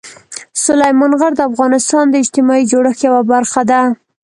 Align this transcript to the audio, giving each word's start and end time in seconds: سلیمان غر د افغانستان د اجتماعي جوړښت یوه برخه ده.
سلیمان 0.65 1.11
غر 1.19 1.31
د 1.37 1.41
افغانستان 1.51 2.05
د 2.09 2.15
اجتماعي 2.23 2.63
جوړښت 2.71 3.01
یوه 3.07 3.21
برخه 3.31 3.61
ده. 3.71 3.81